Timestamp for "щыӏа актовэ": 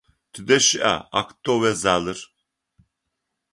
0.65-1.71